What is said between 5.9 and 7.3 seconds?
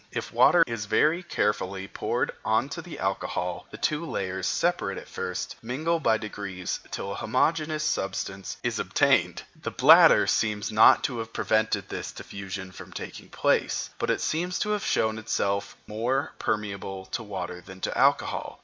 by degrees till a